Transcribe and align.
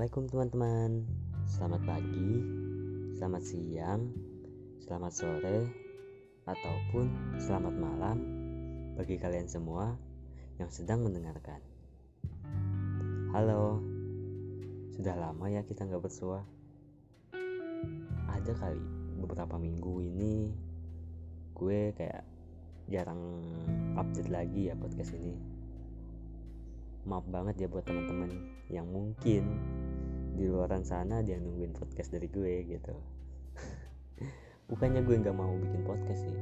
Assalamualaikum 0.00 0.32
teman-teman. 0.32 0.90
Selamat 1.44 1.82
pagi 1.84 2.32
Selamat 3.20 3.42
siang 3.44 4.08
Selamat 4.80 5.12
sore 5.12 5.68
Ataupun 6.48 7.36
selamat 7.36 7.74
malam 7.76 8.16
Bagi 8.96 9.20
kalian 9.20 9.44
semua 9.44 9.92
Yang 10.56 10.80
sedang 10.80 11.04
mendengarkan. 11.04 11.60
Halo 13.36 13.84
Sudah 14.96 15.20
lama 15.20 15.52
ya 15.52 15.68
kita 15.68 15.84
nggak 15.84 16.00
bersua? 16.00 16.48
Ada 18.32 18.56
kali 18.56 18.80
Beberapa 19.20 19.60
minggu 19.60 20.00
ini 20.00 20.48
Gue 21.52 21.92
kayak 21.92 22.24
Jarang 22.88 23.20
update 24.00 24.32
lagi 24.32 24.72
ya 24.72 24.80
podcast 24.80 25.12
ini. 25.12 25.36
Maaf 27.04 27.28
banget 27.28 27.60
ya 27.60 27.68
buat 27.68 27.84
teman-teman 27.84 28.32
yang 28.72 28.88
mungkin 28.88 29.44
di 30.40 30.48
luaran 30.48 30.80
sana 30.80 31.20
dia 31.20 31.36
nungguin 31.36 31.76
podcast 31.76 32.16
dari 32.16 32.24
gue 32.32 32.64
gitu. 32.64 32.96
Bukannya 34.72 35.04
gue 35.04 35.20
nggak 35.20 35.36
mau 35.36 35.52
bikin 35.52 35.84
podcast 35.84 36.24
sih. 36.24 36.36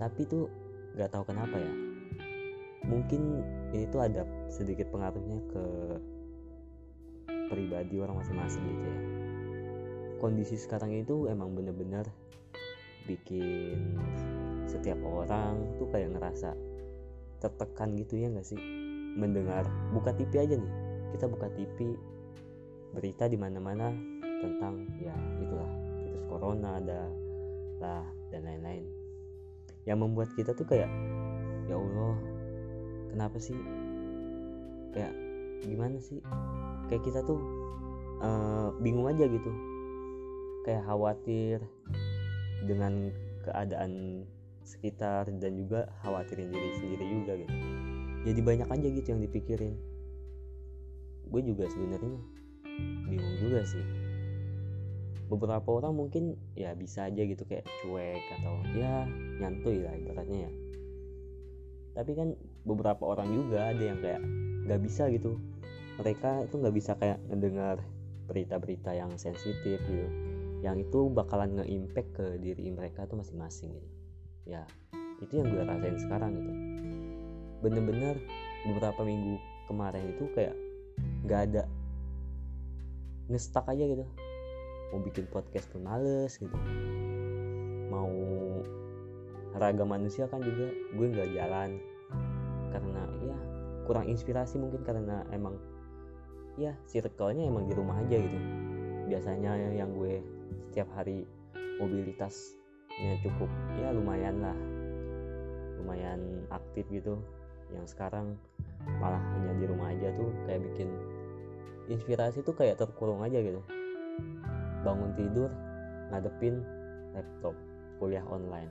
Tapi 0.00 0.24
tuh 0.24 0.48
nggak 0.96 1.12
tahu 1.12 1.28
kenapa 1.28 1.60
ya. 1.60 1.72
Mungkin 2.88 3.44
ini 3.76 3.84
tuh 3.92 4.00
ada 4.00 4.24
sedikit 4.48 4.88
pengaruhnya 4.88 5.44
ke 5.52 5.64
pribadi 7.52 8.00
orang 8.00 8.24
masing-masing 8.24 8.64
gitu 8.64 8.84
ya. 8.88 9.00
Kondisi 10.16 10.56
sekarang 10.56 10.96
itu 10.96 11.28
emang 11.28 11.52
bener-bener 11.52 12.08
bikin 13.04 14.00
setiap 14.64 14.96
orang 15.04 15.76
tuh 15.76 15.84
kayak 15.92 16.16
ngerasa 16.16 16.56
tertekan 17.44 17.92
gitu 18.00 18.16
ya 18.16 18.32
nggak 18.32 18.48
sih? 18.48 18.56
Mendengar 19.20 19.68
buka 19.92 20.16
TV 20.16 20.48
aja 20.48 20.56
nih. 20.56 20.72
Kita 21.12 21.28
buka 21.28 21.52
TV 21.52 21.92
berita 22.90 23.30
di 23.30 23.38
mana-mana 23.38 23.94
tentang 24.40 24.88
ya 24.98 25.14
itulah 25.38 25.70
virus 26.00 26.24
corona 26.26 26.80
ada 26.80 27.00
lah 27.80 28.04
dan 28.34 28.44
lain-lain. 28.44 28.84
Yang 29.88 29.98
membuat 30.00 30.30
kita 30.36 30.52
tuh 30.52 30.66
kayak 30.68 30.90
ya 31.70 31.76
Allah 31.76 32.14
kenapa 33.12 33.36
sih? 33.38 33.56
Kayak 34.90 35.14
gimana 35.64 35.96
sih? 36.02 36.20
Kayak 36.90 37.02
kita 37.06 37.20
tuh 37.22 37.40
uh, 38.20 38.74
bingung 38.82 39.06
aja 39.06 39.24
gitu. 39.28 39.50
Kayak 40.66 40.84
khawatir 40.84 41.62
dengan 42.68 43.08
keadaan 43.46 44.24
sekitar 44.66 45.26
dan 45.40 45.52
juga 45.56 45.88
khawatirin 46.04 46.52
diri 46.52 46.70
sendiri 46.78 47.04
juga 47.08 47.32
gitu. 47.40 47.56
Jadi 48.28 48.40
banyak 48.44 48.68
aja 48.68 48.86
gitu 48.92 49.08
yang 49.16 49.22
dipikirin. 49.24 49.74
Gue 51.30 51.40
juga 51.40 51.64
sebenarnya 51.70 52.39
bingung 53.08 53.36
juga 53.42 53.60
sih. 53.66 53.84
Beberapa 55.30 55.68
orang 55.70 55.94
mungkin 55.94 56.34
ya 56.58 56.74
bisa 56.74 57.06
aja 57.06 57.22
gitu 57.22 57.46
kayak 57.46 57.62
cuek 57.82 58.24
atau 58.40 58.54
ya 58.74 59.06
nyantuy 59.38 59.78
lah 59.82 59.94
ibaratnya 59.94 60.50
ya. 60.50 60.52
Tapi 61.94 62.12
kan 62.18 62.28
beberapa 62.66 63.02
orang 63.06 63.30
juga 63.30 63.70
ada 63.70 63.82
yang 63.82 63.98
kayak 64.02 64.22
nggak 64.66 64.80
bisa 64.82 65.06
gitu. 65.10 65.38
Mereka 66.02 66.50
itu 66.50 66.54
nggak 66.58 66.74
bisa 66.74 66.92
kayak 66.98 67.18
mendengar 67.30 67.78
berita-berita 68.26 68.94
yang 68.94 69.10
sensitif 69.18 69.78
gitu. 69.78 70.08
Yang 70.60 70.90
itu 70.90 71.00
bakalan 71.10 71.62
nge-impact 71.62 72.10
ke 72.14 72.26
diri 72.42 72.70
mereka 72.70 73.06
tuh 73.06 73.18
masing-masing 73.18 73.74
gitu. 73.74 73.88
Ya 74.50 74.66
itu 75.20 75.32
yang 75.36 75.46
gue 75.52 75.62
rasain 75.62 75.98
sekarang 76.00 76.30
gitu. 76.38 76.52
Bener-bener 77.60 78.16
beberapa 78.66 79.04
minggu 79.04 79.36
kemarin 79.68 80.04
itu 80.16 80.24
kayak 80.34 80.56
nggak 81.24 81.40
ada 81.52 81.62
ngestak 83.30 83.64
aja 83.70 83.84
gitu. 83.86 84.04
Mau 84.90 84.98
bikin 85.06 85.30
podcast 85.30 85.70
pun 85.70 85.86
males 85.86 86.34
gitu. 86.34 86.56
Mau 87.88 88.10
raga 89.54 89.86
manusia 89.86 90.26
kan 90.26 90.42
juga 90.42 90.74
gue 90.74 91.06
nggak 91.06 91.30
jalan. 91.38 91.78
Karena 92.74 93.02
ya 93.22 93.38
kurang 93.86 94.10
inspirasi 94.10 94.58
mungkin 94.58 94.82
karena 94.82 95.22
emang 95.30 95.54
ya 96.58 96.74
circle-nya 96.90 97.46
emang 97.46 97.70
di 97.70 97.74
rumah 97.78 98.02
aja 98.02 98.18
gitu. 98.18 98.38
Biasanya 99.06 99.54
yang 99.78 99.94
gue 99.94 100.22
setiap 100.70 100.90
hari 100.98 101.22
mobilitasnya 101.78 103.14
cukup 103.22 103.50
ya 103.78 103.94
lumayan 103.94 104.42
lah. 104.42 104.58
Lumayan 105.78 106.50
aktif 106.50 106.84
gitu. 106.90 107.22
Yang 107.70 107.94
sekarang 107.94 108.34
malah 108.98 109.22
hanya 109.38 109.54
di 109.54 109.64
rumah 109.70 109.94
aja 109.94 110.10
tuh 110.18 110.30
kayak 110.50 110.66
bikin 110.66 110.90
inspirasi 111.90 112.46
tuh 112.46 112.54
kayak 112.54 112.78
terkurung 112.78 113.20
aja 113.26 113.42
gitu. 113.42 113.60
Bangun 114.86 115.12
tidur 115.18 115.50
ngadepin 116.10 116.62
laptop 117.12 117.54
kuliah 117.98 118.24
online. 118.30 118.70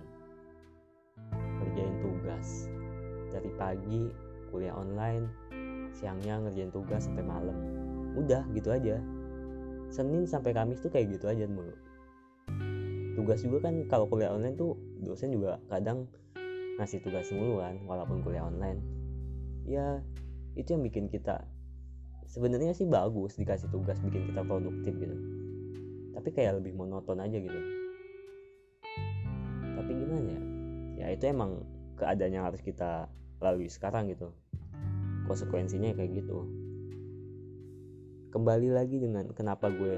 Kerjain 1.60 1.96
tugas. 2.02 2.72
Dari 3.30 3.52
pagi 3.60 4.10
kuliah 4.50 4.74
online. 4.74 5.28
Siangnya 5.94 6.40
ngerjain 6.42 6.72
tugas 6.72 7.06
sampai 7.06 7.26
malam. 7.26 7.58
Udah 8.18 8.48
gitu 8.56 8.72
aja. 8.74 8.98
Senin 9.90 10.26
sampai 10.30 10.54
Kamis 10.54 10.82
tuh 10.82 10.94
kayak 10.94 11.18
gitu 11.18 11.30
aja 11.30 11.50
mulu. 11.50 11.74
Tugas 13.18 13.42
juga 13.44 13.68
kan 13.68 13.84
kalau 13.92 14.08
kuliah 14.08 14.32
online 14.32 14.56
tuh 14.56 14.78
dosen 15.02 15.34
juga 15.34 15.60
kadang 15.68 16.08
ngasih 16.80 17.04
tugas 17.04 17.28
mulu 17.36 17.60
kan 17.60 17.76
walaupun 17.84 18.24
kuliah 18.24 18.46
online. 18.48 18.80
Ya 19.68 20.00
itu 20.56 20.74
yang 20.74 20.86
bikin 20.86 21.12
kita 21.12 21.44
sebenarnya 22.30 22.78
sih 22.78 22.86
bagus 22.86 23.36
dikasih 23.42 23.74
tugas 23.74 23.98
bikin 24.06 24.30
kita 24.30 24.46
produktif 24.46 24.94
gitu. 25.02 25.18
Tapi 26.14 26.30
kayak 26.30 26.62
lebih 26.62 26.78
monoton 26.78 27.18
aja 27.18 27.34
gitu. 27.42 27.60
Tapi 29.74 29.92
gimana 29.98 30.30
ya? 30.30 30.42
Ya 31.02 31.08
itu 31.18 31.26
emang 31.26 31.66
keadaan 31.98 32.38
yang 32.38 32.46
harus 32.46 32.62
kita 32.62 33.10
lalui 33.42 33.66
sekarang 33.66 34.14
gitu. 34.14 34.30
Konsekuensinya 35.26 35.98
kayak 35.98 36.22
gitu. 36.22 36.46
Kembali 38.30 38.70
lagi 38.78 39.02
dengan 39.02 39.34
kenapa 39.34 39.74
gue 39.74 39.98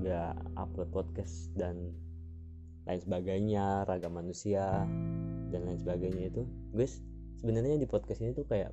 nggak 0.00 0.56
upload 0.56 0.88
podcast 0.88 1.52
dan 1.52 1.92
lain 2.88 3.00
sebagainya 3.00 3.84
ragam 3.84 4.16
manusia 4.16 4.88
dan 5.52 5.68
lain 5.68 5.76
sebagainya 5.76 6.32
itu. 6.32 6.48
Guys 6.72 7.04
sebenarnya 7.44 7.76
di 7.76 7.84
podcast 7.84 8.24
ini 8.24 8.32
tuh 8.32 8.48
kayak 8.48 8.72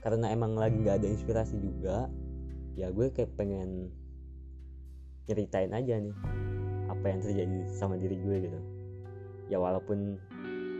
karena 0.00 0.32
emang 0.32 0.56
lagi 0.56 0.80
nggak 0.80 1.04
ada 1.04 1.08
inspirasi 1.08 1.60
juga 1.60 2.08
ya 2.78 2.88
gue 2.88 3.12
kayak 3.12 3.36
pengen 3.36 3.92
ceritain 5.28 5.70
aja 5.76 6.00
nih 6.00 6.16
apa 6.90 7.04
yang 7.06 7.20
terjadi 7.22 7.58
sama 7.70 7.94
diri 8.00 8.18
gue 8.18 8.36
gitu. 8.50 8.60
Ya 9.46 9.62
walaupun 9.62 10.18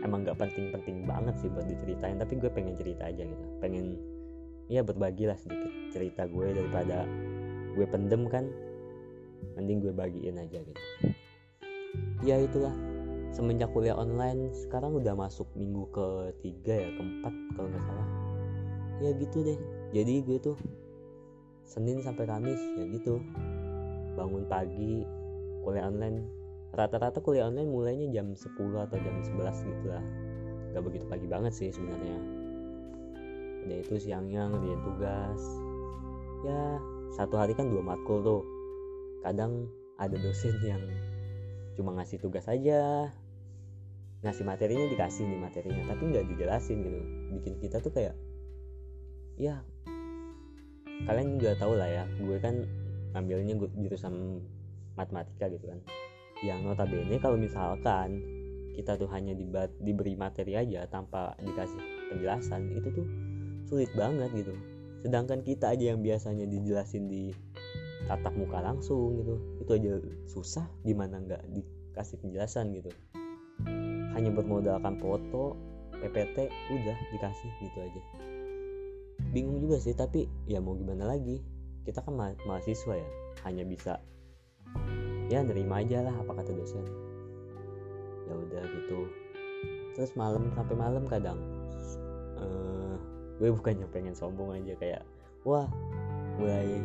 emang 0.03 0.27
nggak 0.27 0.35
penting-penting 0.35 1.07
banget 1.07 1.37
sih 1.39 1.47
buat 1.47 1.69
diceritain 1.69 2.19
tapi 2.19 2.35
gue 2.35 2.51
pengen 2.51 2.75
cerita 2.75 3.07
aja 3.07 3.23
gitu. 3.23 3.45
Pengen 3.63 3.95
ya 4.67 4.83
berbagi 4.83 5.29
lah 5.29 5.39
sedikit 5.39 5.71
cerita 5.93 6.27
gue 6.27 6.51
daripada 6.51 7.07
gue 7.77 7.85
pendem 7.87 8.27
kan. 8.27 8.45
Mending 9.55 9.87
gue 9.87 9.93
bagiin 9.95 10.37
aja 10.37 10.59
gitu. 10.59 10.81
Ya 12.27 12.37
itulah 12.37 12.73
semenjak 13.31 13.71
kuliah 13.71 13.95
online 13.95 14.51
sekarang 14.51 14.99
udah 14.99 15.15
masuk 15.15 15.47
minggu 15.55 15.87
ketiga 15.95 16.75
ya 16.75 16.89
keempat 16.99 17.33
kalau 17.55 17.67
nggak 17.71 17.83
salah 17.87 18.20
ya 19.01 19.11
gitu 19.17 19.41
deh. 19.41 19.59
Jadi 19.91 20.21
gue 20.23 20.37
tuh 20.37 20.57
Senin 21.65 21.99
sampai 22.05 22.29
Kamis 22.29 22.61
ya 22.77 22.85
gitu. 22.87 23.17
Bangun 24.13 24.45
pagi 24.45 25.01
kuliah 25.65 25.89
online. 25.89 26.23
Rata-rata 26.71 27.19
kuliah 27.19 27.49
online 27.49 27.67
mulainya 27.67 28.07
jam 28.13 28.31
10 28.31 28.47
atau 28.55 28.97
jam 29.01 29.15
11 29.19 29.67
gitu 29.67 29.87
lah. 29.91 30.05
Gak 30.71 30.83
begitu 30.87 31.05
pagi 31.09 31.27
banget 31.27 31.51
sih 31.51 31.69
sebenarnya. 31.73 32.17
Udah 33.67 33.77
itu 33.81 33.95
siangnya 33.99 34.47
ngerjain 34.47 34.81
tugas. 34.85 35.41
Ya 36.47 36.79
satu 37.13 37.35
hari 37.37 37.53
kan 37.57 37.67
dua 37.67 37.83
matkul 37.83 38.23
tuh. 38.23 38.41
Kadang 39.21 39.67
ada 39.99 40.15
dosen 40.17 40.55
yang 40.63 40.81
cuma 41.75 41.93
ngasih 41.99 42.19
tugas 42.23 42.47
aja. 42.47 43.11
Ngasih 44.21 44.45
materinya 44.45 44.85
dikasih 44.85 45.25
nih 45.27 45.39
materinya 45.39 45.83
tapi 45.91 46.03
nggak 46.09 46.25
dijelasin 46.35 46.77
gitu. 46.83 46.99
Bikin 47.37 47.53
kita 47.59 47.83
tuh 47.83 47.91
kayak 47.91 48.15
ya. 49.41 49.57
Kalian 51.09 51.41
juga 51.41 51.57
tahu 51.57 51.73
lah 51.73 51.89
ya 51.89 52.03
gue 52.21 52.37
kan 52.37 52.61
ambilnya 53.17 53.57
jurusan 53.57 54.45
matematika 54.93 55.49
gitu 55.49 55.65
kan. 55.65 55.81
Yang 56.45 56.59
notabene 56.69 57.17
kalau 57.17 57.37
misalkan 57.41 58.21
kita 58.77 58.95
tuh 58.95 59.09
hanya 59.11 59.33
dibat, 59.33 59.73
diberi 59.81 60.13
materi 60.13 60.55
aja 60.55 60.85
tanpa 60.87 61.33
dikasih 61.41 61.81
penjelasan 62.13 62.69
itu 62.77 62.89
tuh 62.93 63.07
sulit 63.65 63.89
banget 63.97 64.29
gitu. 64.37 64.53
Sedangkan 65.01 65.41
kita 65.41 65.73
aja 65.73 65.97
yang 65.97 66.05
biasanya 66.05 66.45
dijelasin 66.45 67.09
di 67.09 67.33
tatap 68.05 68.33
muka 68.37 68.61
langsung 68.61 69.21
gitu 69.21 69.35
itu 69.61 69.71
aja 69.77 69.91
susah 70.29 70.65
gimana 70.85 71.17
nggak 71.17 71.41
dikasih 71.49 72.21
penjelasan 72.21 72.77
gitu. 72.77 72.93
Hanya 74.13 74.29
bermodalkan 74.29 75.01
foto 75.01 75.57
PPT 75.97 76.49
udah 76.49 76.97
dikasih 77.09 77.49
gitu 77.65 77.79
aja 77.81 78.01
bingung 79.31 79.63
juga 79.63 79.79
sih 79.79 79.95
tapi 79.95 80.27
ya 80.45 80.59
mau 80.59 80.75
gimana 80.75 81.07
lagi? 81.07 81.39
Kita 81.87 82.03
kan 82.03 82.13
ma 82.13 82.35
mahasiswa 82.45 82.99
ya 82.99 83.09
hanya 83.47 83.63
bisa 83.65 83.97
ya 85.31 85.41
nerima 85.41 85.81
aja 85.81 86.03
lah 86.03 86.13
apa 86.19 86.43
kata 86.43 86.51
dosen. 86.51 86.83
Ya 88.27 88.33
udah 88.35 88.63
gitu. 88.67 89.07
Terus 89.95 90.11
malam 90.19 90.51
sampai 90.53 90.75
malam 90.75 91.03
kadang 91.07 91.39
uh, 92.37 92.95
gue 93.39 93.49
bukannya 93.49 93.87
pengen 93.89 94.13
sombong 94.13 94.51
aja 94.55 94.75
kayak 94.77 95.01
wah 95.47 95.65
mulai 96.37 96.79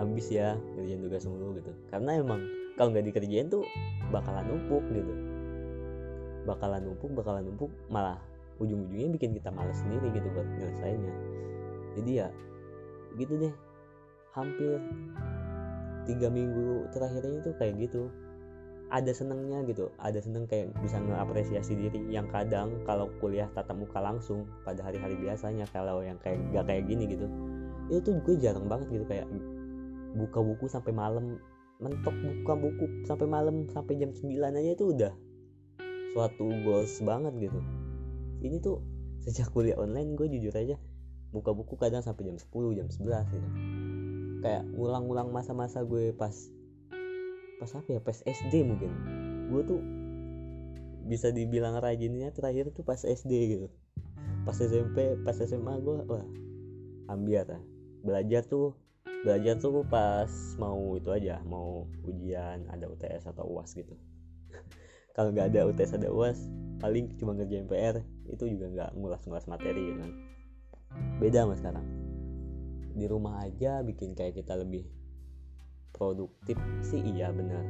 ambis 0.00 0.32
ya 0.32 0.56
kerjaan 0.78 1.02
tugas 1.02 1.26
mulu 1.26 1.58
gitu. 1.58 1.74
Karena 1.90 2.22
emang 2.22 2.40
kalau 2.78 2.94
nggak 2.94 3.10
dikerjain 3.10 3.50
tuh 3.50 3.66
bakalan 4.14 4.46
numpuk 4.48 4.86
gitu. 4.94 5.12
Bakalan 6.46 6.82
numpuk 6.86 7.10
bakalan 7.12 7.42
numpuk 7.50 7.70
malah 7.90 8.18
ujung-ujungnya 8.62 9.10
bikin 9.18 9.34
kita 9.34 9.50
males 9.50 9.74
sendiri 9.82 10.14
gitu 10.14 10.30
buat 10.30 10.46
nyelesainnya 10.46 11.14
jadi 11.98 12.26
ya 12.26 12.28
gitu 13.20 13.34
deh. 13.36 13.54
Hampir 14.32 14.80
tiga 16.08 16.32
minggu 16.32 16.88
terakhir 16.90 17.22
ini 17.28 17.38
tuh 17.44 17.54
kayak 17.60 17.74
gitu. 17.80 18.08
Ada 18.92 19.12
senengnya 19.16 19.64
gitu. 19.64 19.88
Ada 20.00 20.20
seneng 20.20 20.44
kayak 20.44 20.72
bisa 20.84 21.00
ngeapresiasi 21.00 21.72
diri 21.76 22.00
yang 22.12 22.28
kadang 22.28 22.84
kalau 22.84 23.08
kuliah 23.24 23.48
tatap 23.56 23.76
muka 23.80 24.00
langsung 24.00 24.44
pada 24.68 24.84
hari-hari 24.84 25.16
biasanya 25.16 25.64
kalau 25.72 26.04
yang 26.04 26.20
kayak 26.20 26.40
gak 26.52 26.68
kayak 26.68 26.84
gini 26.88 27.08
gitu. 27.08 27.26
Itu 27.88 28.00
tuh 28.04 28.14
gue 28.20 28.36
jarang 28.40 28.68
banget 28.68 29.00
gitu 29.00 29.04
kayak 29.08 29.28
buka 30.12 30.40
buku 30.44 30.68
sampai 30.68 30.92
malam 30.92 31.40
mentok 31.80 32.14
buka 32.14 32.52
buku 32.54 32.84
sampai 33.08 33.26
malam 33.26 33.64
sampai 33.72 33.96
jam 33.96 34.12
9 34.12 34.28
aja 34.38 34.70
itu 34.76 34.92
udah 34.92 35.12
suatu 36.12 36.46
goals 36.62 37.00
banget 37.00 37.48
gitu. 37.48 37.60
Ini 38.44 38.60
tuh 38.60 38.84
sejak 39.24 39.48
kuliah 39.56 39.80
online 39.80 40.18
gue 40.18 40.28
jujur 40.28 40.52
aja 40.52 40.76
buka 41.32 41.56
buku 41.56 41.80
kadang 41.80 42.04
sampai 42.04 42.28
jam 42.28 42.36
10 42.36 42.76
jam 42.76 42.86
11 42.92 43.32
gitu. 43.32 43.48
Kayak 44.44 44.64
ngulang-ngulang 44.76 45.32
masa-masa 45.32 45.80
gue 45.82 46.12
pas 46.12 46.34
pas 47.56 47.70
apa 47.72 47.88
ya 47.88 48.00
pas 48.04 48.20
SD 48.22 48.62
mungkin. 48.68 48.92
Gue 49.48 49.62
tuh 49.64 49.80
bisa 51.08 51.32
dibilang 51.32 51.80
rajinnya 51.80 52.30
terakhir 52.30 52.70
tuh 52.76 52.84
pas 52.84 53.00
SD 53.00 53.32
gitu. 53.58 53.68
Pas 54.44 54.54
SMP 54.54 55.16
pas 55.24 55.34
SMA 55.34 55.74
gue 55.80 55.96
wah 56.04 56.26
ambiar 57.08 57.48
lah. 57.48 57.62
Belajar 58.04 58.44
tuh 58.44 58.76
belajar 59.24 59.56
tuh 59.56 59.86
pas 59.88 60.28
mau 60.58 60.98
itu 60.98 61.08
aja 61.14 61.40
mau 61.46 61.86
ujian 62.04 62.66
ada 62.68 62.90
UTS 62.92 63.32
atau 63.32 63.48
UAS 63.48 63.72
gitu. 63.72 63.96
Kalau 65.16 65.32
nggak 65.32 65.54
ada 65.54 65.64
UTS 65.70 65.96
ada 65.96 66.12
UAS 66.12 66.42
paling 66.82 67.14
cuma 67.14 67.38
ngerjain 67.38 67.70
PR 67.70 68.02
itu 68.26 68.44
juga 68.50 68.66
nggak 68.66 68.90
ngulas-ngulas 68.98 69.46
materi 69.46 69.94
gitu 69.94 70.02
kan 70.02 70.12
beda 71.22 71.46
mas 71.46 71.62
sekarang. 71.62 71.86
Di 72.92 73.08
rumah 73.08 73.40
aja 73.44 73.80
bikin 73.80 74.12
kayak 74.12 74.36
kita 74.36 74.58
lebih 74.58 74.84
produktif 75.94 76.58
sih 76.84 77.00
iya 77.00 77.32
benar. 77.32 77.62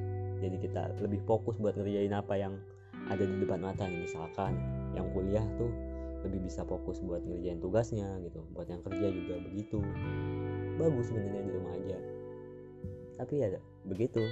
Jadi 0.43 0.57
kita 0.59 0.99
lebih 0.99 1.23
fokus 1.23 1.59
buat 1.63 1.79
ngerjain 1.79 2.11
apa 2.11 2.35
yang 2.35 2.59
ada 3.07 3.23
di 3.23 3.37
depan 3.39 3.63
mata 3.63 3.87
nih. 3.87 4.09
Misalkan 4.09 4.59
yang 4.99 5.07
kuliah 5.15 5.45
tuh 5.55 5.71
lebih 6.27 6.47
bisa 6.47 6.63
fokus 6.67 6.99
buat 7.03 7.23
ngerjain 7.23 7.63
tugasnya 7.63 8.19
gitu. 8.27 8.43
Buat 8.55 8.71
yang 8.71 8.83
kerja 8.83 9.07
juga 9.11 9.35
begitu. 9.43 9.79
Bagus 10.79 11.11
sebenarnya 11.11 11.43
di 11.47 11.53
rumah 11.55 11.73
aja. 11.79 11.99
Tapi 13.23 13.35
ya 13.39 13.49
begitu. 13.87 14.23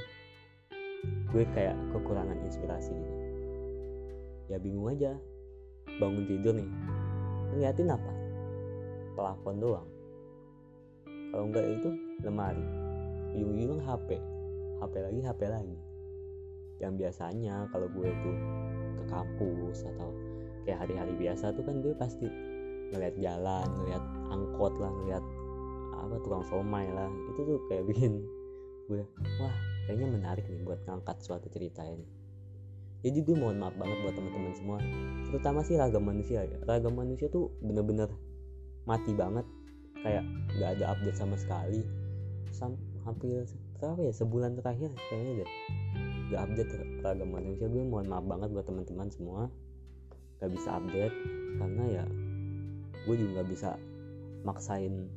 Gue 1.30 1.46
kayak 1.54 1.78
kekurangan 1.94 2.38
inspirasi 2.42 2.90
gitu. 2.90 3.14
Ya 4.50 4.58
bingung 4.58 4.90
aja. 4.90 5.14
Bangun 6.02 6.26
tidur 6.26 6.58
nih. 6.58 6.70
Ngeliatin 7.54 7.90
apa 7.90 8.19
plafon 9.20 9.60
doang. 9.60 9.88
Kalau 11.28 11.44
enggak 11.44 11.68
itu 11.68 11.92
lemari. 12.24 12.64
Ujung-ujung 13.36 13.84
HP 13.84 14.16
HP 14.80 14.94
lagi 15.04 15.20
HP 15.20 15.40
lagi. 15.52 15.78
Yang 16.80 16.92
biasanya 17.04 17.68
kalau 17.68 17.86
gue 17.92 18.08
tuh 18.24 18.36
ke 18.96 19.04
kampus 19.12 19.84
atau 19.84 20.08
kayak 20.64 20.88
hari-hari 20.88 21.12
biasa 21.20 21.52
tuh 21.52 21.64
kan 21.68 21.84
gue 21.84 21.92
pasti 22.00 22.26
ngeliat 22.90 23.14
jalan 23.20 23.68
ngeliat 23.78 24.02
angkot 24.32 24.74
lah 24.80 24.90
ngeliat 24.90 25.24
apa 26.00 26.16
tukang 26.24 26.44
somai 26.48 26.88
lah. 26.88 27.12
Itu 27.36 27.44
tuh 27.44 27.58
kayak 27.68 27.84
bikin 27.92 28.24
gue 28.88 29.04
wah 29.38 29.54
kayaknya 29.86 30.08
menarik 30.08 30.44
nih 30.48 30.64
buat 30.64 30.80
ngangkat 30.88 31.20
suatu 31.20 31.52
cerita 31.52 31.84
ini. 31.84 32.08
Jadi 33.00 33.18
gue 33.24 33.36
mohon 33.36 33.60
maaf 33.60 33.76
banget 33.76 33.96
buat 34.04 34.14
teman-teman 34.16 34.52
semua 34.56 34.78
terutama 35.28 35.60
sih 35.60 35.76
ragam 35.76 36.08
manusia 36.08 36.48
ya. 36.48 36.58
Ragam 36.64 36.96
manusia 36.96 37.28
tuh 37.28 37.52
bener-bener 37.60 38.08
mati 38.90 39.14
banget. 39.14 39.46
Kayak 40.02 40.26
nggak 40.58 40.70
ada 40.78 40.84
update 40.90 41.18
sama 41.18 41.38
sekali. 41.38 41.86
Sam 42.50 42.74
hampir 43.06 43.46
berapa 43.78 44.00
ya? 44.02 44.12
Sebulan 44.12 44.58
terakhir 44.58 44.90
kayaknya 45.08 45.46
deh. 45.46 45.50
Gak 46.30 46.40
update 46.50 46.72
ragam 47.02 47.30
manusia. 47.30 47.66
Gue 47.70 47.86
mohon 47.86 48.10
maaf 48.10 48.26
banget 48.26 48.50
buat 48.50 48.66
teman-teman 48.66 49.08
semua. 49.14 49.46
Gak 50.42 50.50
bisa 50.50 50.76
update 50.82 51.14
karena 51.60 51.84
ya 52.02 52.04
gue 53.08 53.14
juga 53.16 53.40
gak 53.40 53.48
bisa 53.48 53.70
maksain 54.42 55.08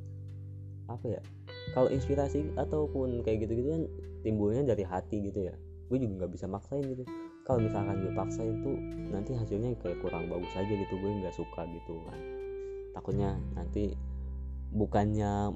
apa 0.87 1.19
ya? 1.19 1.21
Kalau 1.73 1.89
inspirasi 1.89 2.53
ataupun 2.59 3.23
kayak 3.23 3.47
gitu-gitu 3.47 3.69
kan 3.71 3.83
timbulnya 4.21 4.63
dari 4.67 4.83
hati 4.83 5.31
gitu 5.31 5.47
ya. 5.47 5.55
Gue 5.87 5.99
juga 5.99 6.25
nggak 6.25 6.31
bisa 6.35 6.45
maksain 6.47 6.83
gitu. 6.83 7.03
Kalau 7.43 7.59
misalkan 7.59 8.03
gue 8.03 8.13
paksain 8.15 8.55
tuh 8.63 8.75
nanti 9.11 9.35
hasilnya 9.35 9.75
kayak 9.79 9.99
kurang 10.03 10.27
bagus 10.27 10.51
aja 10.55 10.71
gitu. 10.71 10.93
Gue 10.99 11.11
nggak 11.23 11.35
suka 11.35 11.67
gitu. 11.71 11.93
kan 12.07 12.42
takutnya 12.93 13.35
nanti 13.57 13.97
bukannya 14.73 15.53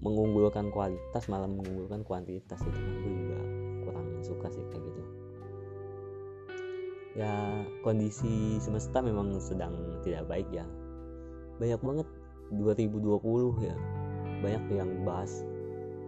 mengunggulkan 0.00 0.68
kualitas 0.70 1.26
malah 1.30 1.48
mengunggulkan 1.48 2.06
kuantitas 2.06 2.60
itu. 2.62 2.78
Kan 2.78 2.94
gue 3.02 3.12
juga 3.26 3.40
kurang 3.86 4.06
suka 4.22 4.46
sih 4.50 4.64
kayak 4.70 4.82
gitu. 4.84 5.02
Ya 7.16 7.32
kondisi 7.80 8.60
semesta 8.60 9.00
memang 9.00 9.40
sedang 9.40 9.72
tidak 10.04 10.28
baik 10.28 10.48
ya. 10.52 10.66
Banyak 11.56 11.80
banget 11.80 12.08
2020 12.52 13.64
ya. 13.64 13.76
Banyak 14.44 14.64
yang 14.70 14.90
bahas 15.02 15.40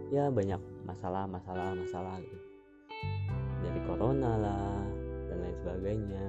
ya 0.09 0.29
banyak 0.29 0.61
masalah 0.85 1.25
masalah 1.25 1.73
masalah 1.73 2.21
gitu. 2.21 2.37
Dari 3.65 3.79
corona 3.89 4.31
lah 4.37 4.85
dan 5.27 5.37
lain 5.41 5.57
sebagainya. 5.65 6.25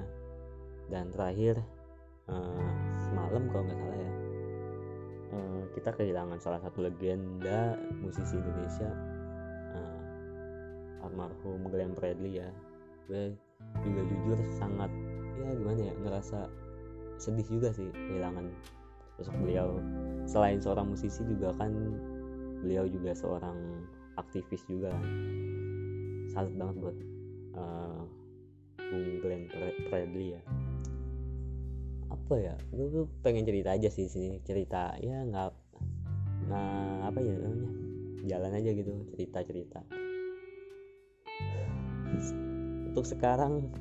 Dan 0.91 1.07
terakhir 1.13 1.55
uh, 2.27 2.73
semalam 2.99 3.47
kalau 3.47 3.63
nggak 3.63 3.79
salah 3.79 3.95
ya 3.95 4.20
uh, 5.31 5.63
kita 5.75 5.91
kehilangan 5.95 6.37
salah 6.37 6.61
satu 6.61 6.83
legenda 6.85 7.75
musisi 7.99 8.37
Indonesia 8.37 8.89
uh, 9.75 11.05
almarhum 11.07 11.65
Glenn 11.71 11.95
Fredly 11.95 12.43
ya. 12.43 12.49
Gue 13.07 13.35
juga 13.83 14.01
jujur 14.07 14.39
sangat 14.55 14.91
ya 15.41 15.51
gimana 15.57 15.81
ya 15.81 15.93
ngerasa 16.05 16.47
sedih 17.17 17.47
juga 17.49 17.69
sih 17.73 17.89
kehilangan 17.91 18.45
sosok 19.19 19.35
beliau. 19.41 19.79
Selain 20.29 20.61
seorang 20.61 20.91
musisi 20.91 21.23
juga 21.25 21.53
kan 21.57 21.71
beliau 22.61 22.85
juga 22.85 23.11
seorang 23.17 23.57
aktivis 24.21 24.61
juga 24.69 24.93
salut 26.31 26.53
banget 26.55 26.75
buat 26.77 26.97
uh, 27.57 28.01
Bung 28.77 29.19
Glenn 29.23 29.43
Fredly 29.89 30.37
ya 30.37 30.41
apa 32.11 32.33
ya? 32.35 32.55
Gue 32.75 33.07
pengen 33.23 33.47
cerita 33.47 33.71
aja 33.71 33.87
sih 33.87 34.11
sini 34.11 34.43
cerita 34.43 34.99
ya 34.99 35.23
nggak 35.23 35.51
nah 36.51 37.07
apa 37.07 37.19
ya 37.23 37.33
namanya? 37.39 37.71
Jalan 38.27 38.51
aja 38.53 38.69
gitu 38.75 38.91
cerita 39.15 39.39
cerita 39.47 39.81
untuk 42.91 43.07
sekarang 43.07 43.71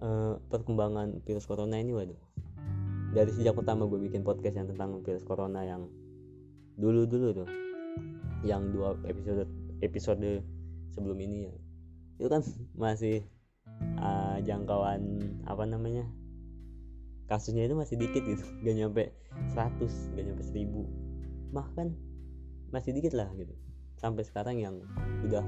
uh, 0.00 0.40
perkembangan 0.48 1.20
virus 1.28 1.44
corona 1.44 1.76
ini 1.76 1.92
waduh. 1.92 2.16
Dari 3.12 3.28
sejak 3.28 3.52
pertama 3.60 3.84
gue 3.84 4.00
bikin 4.00 4.24
podcast 4.24 4.56
yang 4.56 4.72
tentang 4.72 5.04
virus 5.04 5.20
corona 5.28 5.60
yang 5.68 5.84
dulu 6.80 7.04
dulu 7.04 7.44
tuh. 7.44 7.48
Yang 8.40 8.62
dua 8.72 8.96
episode 9.04 9.44
episode 9.84 10.40
sebelum 10.96 11.20
ini 11.20 11.44
ya. 11.44 11.54
Itu 12.16 12.28
kan 12.32 12.40
masih 12.72 13.20
uh, 14.00 14.40
jangkauan 14.40 15.20
apa 15.44 15.68
namanya 15.68 16.08
kasusnya 17.30 17.66
itu 17.66 17.74
masih 17.76 17.96
dikit 17.98 18.22
gitu. 18.24 18.44
Gak 18.64 18.74
nyampe 18.76 19.12
100 19.52 20.16
gak 20.16 20.24
nyampe 20.24 20.42
1000 20.44 21.52
bahkan 21.52 21.92
masih 22.72 22.96
dikit 22.96 23.12
lah 23.12 23.28
gitu. 23.36 23.52
Sampai 24.00 24.24
sekarang 24.24 24.58
yang 24.58 24.80
udah 25.28 25.44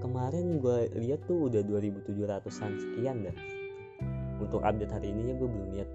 kemarin 0.00 0.58
gue 0.58 0.90
lihat 0.98 1.24
tuh 1.28 1.52
udah 1.52 1.62
2700an 1.62 2.72
sekian 2.80 3.28
dah. 3.28 3.36
Untuk 4.40 4.64
update 4.64 4.92
hari 4.92 5.12
ini 5.12 5.32
ya 5.32 5.34
gue 5.36 5.48
belum 5.48 5.68
lihat 5.76 5.88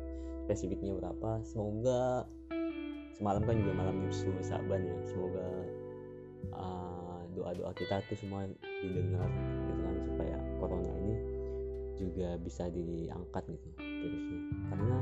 spesifiknya 0.46 0.94
berapa. 1.02 1.42
Semoga 1.42 2.30
semalam 3.18 3.42
kan 3.44 3.58
juga 3.58 3.74
malam 3.74 4.06
nyusul 4.06 4.38
saban 4.46 4.86
ya. 4.86 4.98
Semoga 5.10 5.48
uh, 6.54 7.22
doa-doa 7.34 7.74
kita 7.74 8.06
tuh 8.06 8.18
semua 8.22 8.46
didengar 8.86 9.28
gitu 9.66 9.82
kan 9.82 9.96
supaya 10.06 10.38
corona 10.62 10.92
ini 11.02 11.16
juga 11.98 12.38
bisa 12.42 12.70
diangkat 12.70 13.44
gitu 13.50 13.91
virusnya 14.02 14.42
karena 14.74 14.96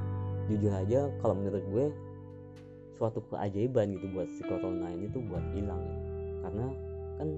jujur 0.51 0.73
aja 0.73 0.99
kalau 1.23 1.33
menurut 1.37 1.63
gue 1.71 1.85
suatu 2.99 3.23
keajaiban 3.31 3.95
gitu 3.95 4.11
buat 4.11 4.27
si 4.27 4.43
corona 4.43 4.91
ini 4.91 5.07
tuh 5.07 5.23
buat 5.23 5.41
hilang. 5.55 5.79
Gitu. 5.79 6.07
karena 6.39 6.65
kan 7.19 7.29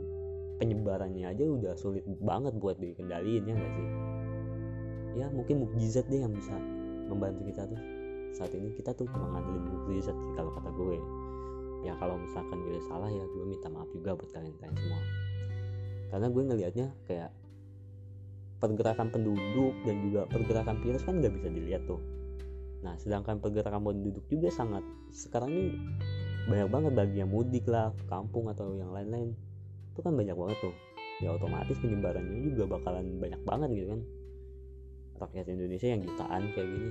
penyebarannya 0.62 1.26
aja 1.26 1.44
udah 1.46 1.74
sulit 1.74 2.06
banget 2.22 2.54
buat 2.58 2.78
dikendaliin 2.78 3.46
ya 3.46 3.54
nggak 3.54 3.74
sih? 3.78 3.88
Ya 5.22 5.26
mungkin 5.34 5.66
mukjizat 5.66 6.06
deh 6.10 6.22
yang 6.22 6.34
bisa 6.34 6.54
membantu 7.10 7.46
kita 7.50 7.66
tuh. 7.66 7.82
Saat 8.32 8.54
ini 8.56 8.72
kita 8.78 8.94
tuh 8.94 9.10
cuma 9.10 9.38
ngandelin 9.38 9.70
mukjizat 9.70 10.14
sih 10.14 10.32
kalau 10.38 10.54
kata 10.54 10.70
gue. 10.74 10.98
Ya 11.82 11.98
kalau 11.98 12.14
misalkan 12.18 12.58
gue 12.62 12.78
salah 12.86 13.10
ya 13.10 13.26
gue 13.26 13.44
minta 13.46 13.68
maaf 13.74 13.90
juga 13.90 14.14
buat 14.14 14.30
kalian-kalian 14.30 14.78
semua. 14.78 15.02
Karena 16.14 16.28
gue 16.30 16.44
ngelihatnya 16.46 16.88
kayak 17.10 17.30
pergerakan 18.62 19.10
penduduk 19.10 19.74
dan 19.84 19.98
juga 20.06 20.30
pergerakan 20.30 20.78
virus 20.86 21.02
kan 21.02 21.18
nggak 21.18 21.34
bisa 21.34 21.48
dilihat 21.50 21.84
tuh. 21.90 21.98
Nah 22.86 22.94
sedangkan 23.02 23.42
pergerakan 23.42 23.82
penduduk 23.82 24.22
juga 24.30 24.54
sangat 24.54 24.86
sekarang 25.10 25.50
ini 25.50 25.68
banyak 26.46 26.70
banget 26.70 26.92
bagi 26.94 27.18
yang 27.22 27.30
mudik 27.34 27.66
lah 27.66 27.90
kampung 28.06 28.50
atau 28.50 28.74
yang 28.78 28.94
lain-lain 28.94 29.34
itu 29.92 30.00
kan 30.00 30.14
banyak 30.14 30.38
banget 30.38 30.58
tuh. 30.62 30.76
Ya 31.22 31.34
otomatis 31.34 31.78
penyebarannya 31.82 32.54
juga 32.54 32.78
bakalan 32.78 33.18
banyak 33.18 33.42
banget 33.42 33.70
gitu 33.74 33.88
kan. 33.98 34.02
Rakyat 35.22 35.46
Indonesia 35.54 35.88
yang 35.90 36.02
jutaan 36.06 36.44
kayak 36.54 36.70
gini 36.70 36.90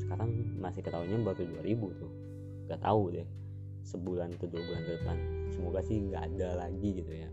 sekarang 0.00 0.30
masih 0.60 0.80
ketahuinya 0.84 1.18
baru 1.24 1.44
2000 1.64 2.00
tuh. 2.00 2.12
Gak 2.68 2.80
tahu 2.84 3.12
deh 3.12 3.28
sebulan 3.84 4.36
atau 4.36 4.48
dua 4.48 4.62
bulan 4.64 4.82
ke 4.84 4.92
depan. 5.00 5.16
Semoga 5.52 5.80
sih 5.84 5.96
nggak 6.00 6.22
ada 6.36 6.48
lagi 6.66 6.88
gitu 7.00 7.12
ya. 7.12 7.28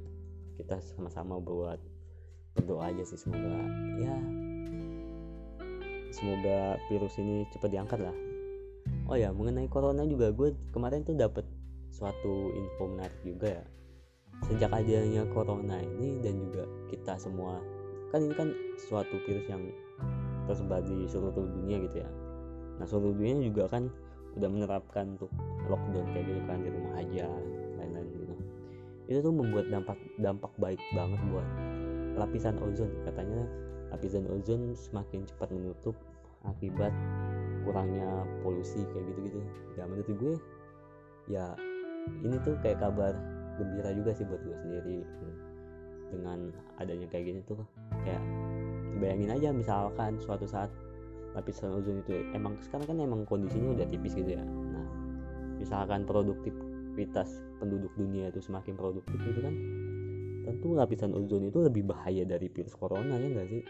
Kita 0.58 0.80
sama-sama 0.82 1.38
buat 1.38 1.80
berdoa 2.58 2.90
aja 2.90 3.04
sih 3.06 3.20
semoga 3.20 3.62
ya 4.02 4.18
semoga 6.18 6.82
virus 6.90 7.14
ini 7.22 7.46
cepat 7.54 7.70
diangkat 7.70 8.00
lah. 8.02 8.16
Oh 9.08 9.16
ya 9.16 9.30
mengenai 9.32 9.70
corona 9.70 10.04
juga 10.04 10.34
gue 10.34 10.56
kemarin 10.74 11.06
tuh 11.06 11.16
dapet 11.16 11.46
suatu 11.94 12.52
info 12.58 12.90
menarik 12.90 13.18
juga 13.22 13.62
ya. 13.62 13.64
Sejak 14.50 14.70
adanya 14.74 15.26
corona 15.34 15.78
ini 15.82 16.18
dan 16.22 16.42
juga 16.42 16.64
kita 16.90 17.14
semua 17.22 17.62
kan 18.10 18.24
ini 18.24 18.34
kan 18.34 18.50
suatu 18.88 19.20
virus 19.28 19.46
yang 19.52 19.62
tersebar 20.48 20.80
di 20.82 21.06
seluruh 21.06 21.36
dunia 21.36 21.86
gitu 21.86 22.02
ya. 22.02 22.10
Nah 22.82 22.86
seluruh 22.88 23.14
dunia 23.14 23.38
juga 23.44 23.68
kan 23.68 23.92
udah 24.38 24.50
menerapkan 24.50 25.18
untuk 25.18 25.32
lockdown 25.66 26.08
kayak 26.14 26.26
gitu 26.30 26.42
kan 26.46 26.58
di 26.62 26.70
rumah 26.70 26.94
aja 27.02 27.26
lain-lain 27.78 28.08
gitu. 28.16 28.36
Itu 29.08 29.20
tuh 29.24 29.34
membuat 29.34 29.66
dampak 29.70 29.98
dampak 30.20 30.52
baik 30.60 30.82
banget 30.96 31.20
buat 31.32 31.48
lapisan 32.18 32.58
ozon. 32.60 32.92
Katanya 33.06 33.46
lapisan 33.94 34.26
ozon 34.28 34.74
semakin 34.74 35.24
cepat 35.30 35.54
menutup 35.54 35.96
akibat 36.44 36.92
kurangnya 37.64 38.26
polusi 38.42 38.84
kayak 38.92 39.06
gitu-gitu. 39.14 39.40
Ya 39.78 39.84
menurut 39.86 40.10
gue 40.10 40.36
ya 41.30 41.46
ini 42.24 42.36
tuh 42.42 42.56
kayak 42.64 42.82
kabar 42.82 43.14
gembira 43.62 43.94
juga 43.94 44.12
sih 44.18 44.26
buat 44.26 44.42
gue 44.42 44.58
sendiri. 44.66 45.00
Dengan 46.08 46.52
adanya 46.80 47.08
kayak 47.12 47.26
gini 47.32 47.40
tuh 47.46 47.60
kayak 48.04 48.24
bayangin 48.98 49.32
aja 49.36 49.50
misalkan 49.54 50.18
suatu 50.18 50.48
saat 50.50 50.72
lapisan 51.38 51.70
ozon 51.70 52.02
itu 52.02 52.18
emang 52.34 52.58
sekarang 52.66 52.88
kan 52.90 52.98
emang 52.98 53.22
kondisinya 53.30 53.78
udah 53.78 53.86
tipis 53.92 54.18
gitu 54.18 54.34
ya. 54.34 54.44
Nah 54.44 54.88
misalkan 55.58 56.06
produktivitas 56.08 57.44
penduduk 57.58 57.92
dunia 57.98 58.30
itu 58.30 58.40
semakin 58.42 58.78
produktif 58.78 59.18
gitu 59.22 59.42
kan 59.42 59.54
tentu 60.48 60.72
lapisan 60.72 61.12
ozon 61.12 61.52
itu 61.52 61.60
lebih 61.60 61.84
bahaya 61.84 62.24
dari 62.24 62.48
virus 62.48 62.72
corona 62.74 63.20
ya 63.20 63.28
enggak 63.28 63.48
sih? 63.52 63.62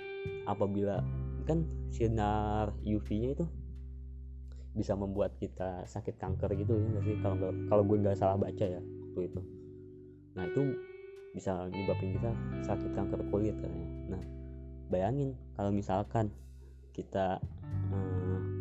Apabila 0.46 1.02
kan 1.50 1.66
sinar 1.90 2.78
UV-nya 2.86 3.34
itu 3.34 3.46
bisa 4.78 4.94
membuat 4.94 5.34
kita 5.42 5.90
sakit 5.90 6.22
kanker 6.22 6.54
gitu 6.54 6.78
ya 6.78 6.86
enggak 6.86 7.04
sih? 7.10 7.16
Kalau 7.26 7.36
kalau 7.66 7.84
gue 7.84 7.98
nggak 7.98 8.18
salah 8.22 8.38
baca 8.38 8.66
ya 8.66 8.80
waktu 8.80 9.20
itu. 9.26 9.42
Nah 10.38 10.46
itu 10.46 10.62
bisa 11.34 11.70
nyebabin 11.70 12.18
kita 12.18 12.32
sakit 12.66 12.98
kanker 12.98 13.22
kulit 13.30 13.54
katanya 13.62 13.90
nah 14.10 14.22
bayangin 14.90 15.38
kalau 15.54 15.70
misalkan 15.70 16.34
kita 16.98 17.38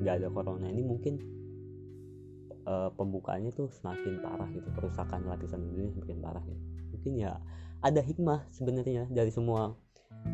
nggak 0.04 0.12
uh, 0.12 0.18
ada 0.20 0.28
corona 0.28 0.68
ini 0.68 0.84
mungkin 0.84 1.16
uh, 2.68 2.92
pembukaannya 2.92 3.54
tuh 3.54 3.72
semakin 3.72 4.20
parah 4.20 4.50
gitu 4.52 4.68
kerusakan 4.76 5.24
lapisan 5.24 5.64
dunia 5.64 5.88
semakin 5.94 6.18
parah 6.20 6.44
gitu. 6.44 6.62
Mungkin 6.92 7.12
ya 7.16 7.32
ada 7.84 8.00
hikmah 8.00 8.48
sebenarnya 8.52 9.08
dari 9.12 9.28
semua 9.28 9.76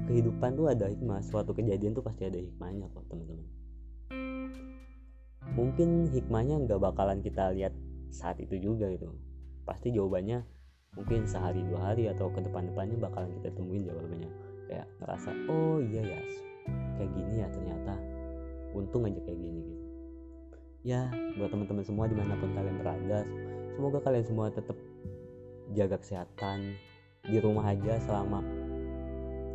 kehidupan 0.07 0.55
tuh 0.55 0.71
ada 0.71 0.87
hikmah. 0.89 1.21
Suatu 1.25 1.53
kejadian 1.57 1.97
tuh 1.97 2.05
pasti 2.05 2.27
ada 2.29 2.39
hikmahnya 2.39 2.87
kok 2.93 3.05
teman-teman. 3.11 3.47
Mungkin 5.53 6.09
hikmahnya 6.15 6.63
nggak 6.65 6.81
bakalan 6.81 7.21
kita 7.21 7.51
lihat 7.53 7.75
saat 8.13 8.39
itu 8.39 8.57
juga 8.61 8.89
gitu. 8.93 9.11
Pasti 9.67 9.91
jawabannya 9.91 10.45
mungkin 10.93 11.25
sehari 11.25 11.65
dua 11.65 11.93
hari 11.93 12.13
atau 12.13 12.29
ke 12.29 12.45
depan-depannya 12.45 13.01
bakalan 13.01 13.31
kita 13.41 13.49
temuin 13.57 13.83
jawabannya. 13.85 14.31
Kayak 14.71 14.87
ngerasa 15.03 15.31
oh 15.51 15.79
iya 15.83 16.03
ya 16.05 16.21
kayak 17.01 17.11
gini 17.17 17.35
ya 17.43 17.49
ternyata. 17.51 17.95
Untung 18.73 19.05
aja 19.05 19.21
kayak 19.21 19.37
gini 19.37 19.61
gitu. 19.67 19.85
Ya 20.83 21.13
buat 21.37 21.53
teman-teman 21.53 21.85
semua 21.85 22.09
di 22.09 22.17
mana 22.17 22.35
pun 22.41 22.51
kalian 22.57 22.77
berada 22.81 23.23
semoga 23.73 23.99
kalian 24.05 24.27
semua 24.27 24.53
tetap 24.53 24.77
jaga 25.73 25.97
kesehatan 26.01 26.77
di 27.23 27.39
rumah 27.39 27.71
aja 27.71 28.03
selama 28.03 28.41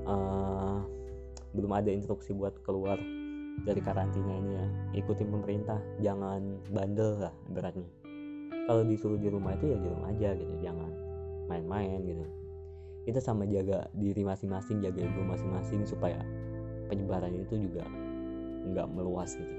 uh, 0.07 0.79
belum 1.51 1.71
ada 1.75 1.91
instruksi 1.91 2.31
buat 2.31 2.55
keluar 2.63 2.99
dari 3.65 3.81
karantina 3.81 4.31
ini 4.37 4.51
ya. 4.55 4.67
Ikutin 5.03 5.27
pemerintah 5.33 5.79
jangan 5.99 6.61
bandel 6.71 7.27
lah 7.27 7.33
beratnya 7.51 7.87
kalau 8.67 8.83
disuruh 8.83 9.15
di 9.15 9.31
rumah 9.31 9.55
itu 9.55 9.71
ya 9.71 9.77
di 9.79 9.87
rumah 9.87 10.11
aja 10.11 10.29
gitu 10.35 10.53
jangan 10.59 10.91
main-main 11.47 12.03
gitu. 12.03 12.25
Kita 13.07 13.23
sama 13.23 13.47
jaga 13.47 13.87
diri 13.95 14.27
masing-masing 14.27 14.83
jaga 14.83 14.99
ego 14.99 15.23
masing-masing 15.23 15.87
supaya 15.87 16.19
penyebaran 16.91 17.31
itu 17.31 17.55
juga 17.55 17.87
nggak 18.67 18.87
meluas 18.91 19.31
gitu. 19.39 19.55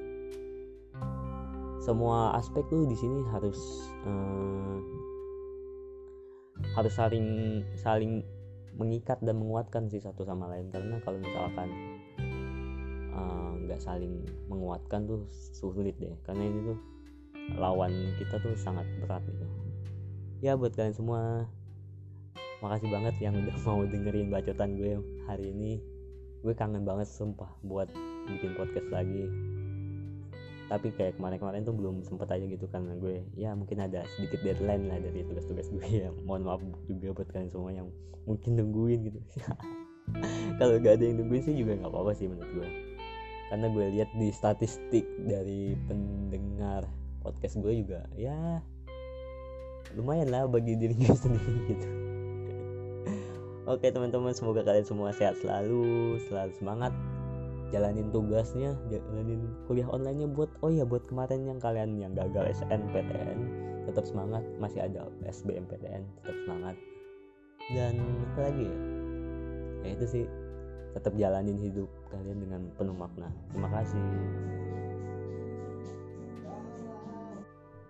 Semua 1.81 2.37
aspek 2.37 2.69
tuh 2.69 2.85
di 2.85 2.93
sini 2.93 3.25
harus 3.33 3.57
eh, 4.05 4.77
harus 6.75 6.93
saling 6.95 7.27
saling 7.79 8.23
mengikat 8.79 9.19
dan 9.23 9.39
menguatkan 9.39 9.91
sih 9.91 9.99
satu 9.99 10.23
sama 10.23 10.47
lain. 10.51 10.71
Karena 10.71 11.03
kalau 11.03 11.19
misalkan 11.19 11.69
eh, 13.15 13.51
nggak 13.67 13.81
uh, 13.81 13.85
saling 13.85 14.23
menguatkan 14.47 15.07
tuh 15.07 15.27
sulit 15.31 15.99
deh. 15.99 16.15
Karena 16.23 16.47
ini 16.47 16.59
tuh 16.75 16.79
lawan 17.59 17.93
kita 18.21 18.39
tuh 18.39 18.55
sangat 18.55 18.87
berat 19.03 19.23
gitu. 19.27 19.47
Ya 20.39 20.55
buat 20.55 20.75
kalian 20.79 20.95
semua 20.95 21.51
makasih 22.63 22.91
banget 22.91 23.15
yang 23.19 23.35
udah 23.39 23.57
mau 23.67 23.83
dengerin 23.83 24.31
bacotan 24.31 24.79
gue 24.79 24.99
hari 25.27 25.51
ini. 25.51 25.83
Gue 26.39 26.55
kangen 26.55 26.87
banget 26.87 27.11
sumpah 27.11 27.51
buat 27.67 27.91
bikin 28.31 28.55
podcast 28.55 28.87
lagi 28.95 29.58
tapi 30.69 30.93
kayak 30.93 31.17
kemarin-kemarin 31.17 31.65
tuh 31.65 31.73
belum 31.73 32.05
sempet 32.05 32.29
aja 32.29 32.45
gitu 32.45 32.69
karena 32.69 32.93
gue 33.01 33.25
ya 33.41 33.57
mungkin 33.57 33.81
ada 33.81 34.05
sedikit 34.17 34.45
deadline 34.45 34.85
lah 34.85 35.01
dari 35.01 35.25
tugas-tugas 35.25 35.73
gue 35.73 35.87
ya. 35.89 36.13
Mohon 36.29 36.43
maaf 36.45 36.61
juga 36.85 37.17
buat 37.17 37.29
kalian 37.33 37.49
semua 37.49 37.73
yang 37.73 37.89
mungkin 38.29 38.61
nungguin 38.61 39.09
gitu. 39.09 39.19
Kalau 40.61 40.77
gak 40.81 41.01
ada 41.01 41.05
yang 41.09 41.25
nungguin 41.25 41.43
sih 41.45 41.57
juga 41.57 41.81
nggak 41.81 41.89
apa-apa 41.89 42.13
sih 42.13 42.29
menurut 42.29 42.53
gue. 42.53 42.69
Karena 43.49 43.67
gue 43.73 43.87
lihat 43.97 44.11
di 44.13 44.29
statistik 44.29 45.09
dari 45.25 45.73
pendengar 45.89 46.85
podcast 47.25 47.57
gue 47.61 47.73
juga 47.85 48.05
ya 48.15 48.61
lumayan 49.97 50.29
lah 50.29 50.45
bagi 50.45 50.77
diri 50.77 50.93
gue 50.93 51.17
sendiri 51.25 51.55
gitu. 51.73 51.89
Oke 53.69 53.89
teman-teman 53.89 54.37
semoga 54.37 54.65
kalian 54.65 54.85
semua 54.85 55.13
sehat 55.13 55.37
selalu 55.45 56.17
Selalu 56.29 56.53
semangat 56.57 56.93
Jalanin 57.69 58.09
tugasnya 58.09 58.73
Jalanin 58.89 59.45
kuliah 59.69 59.89
onlinenya 59.89 60.29
buat 60.33 60.49
Oh 60.65 60.73
ya 60.73 60.89
buat 60.89 61.05
kemarin 61.09 61.45
yang 61.45 61.61
kalian 61.61 62.01
yang 62.01 62.13
gagal 62.17 62.57
SNPTN 62.65 63.39
Tetap 63.85 64.05
semangat 64.09 64.45
Masih 64.57 64.85
ada 64.85 65.09
SBMPTN 65.29 66.03
Tetap 66.23 66.37
semangat 66.49 66.77
Dan 67.73 68.01
apa 68.33 68.41
lagi 68.49 68.65
ya 68.65 68.77
Ya 69.85 69.89
itu 69.95 70.07
sih 70.09 70.25
Tetap 70.97 71.13
jalanin 71.21 71.61
hidup 71.61 71.89
kalian 72.09 72.41
dengan 72.41 72.63
penuh 72.81 72.97
makna 72.97 73.29
Terima 73.53 73.69
kasih 73.69 74.05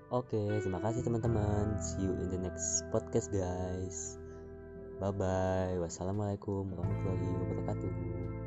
Oke, 0.09 0.41
terima 0.65 0.81
kasih 0.81 1.05
teman-teman. 1.05 1.77
See 1.85 2.01
you 2.01 2.17
in 2.17 2.33
the 2.33 2.41
next 2.41 2.81
podcast, 2.89 3.29
guys. 3.29 4.17
Bye 4.97 5.13
bye. 5.13 5.77
Wassalamualaikum 5.85 6.65
warahmatullahi 6.73 7.29
wabarakatuh. 7.29 8.38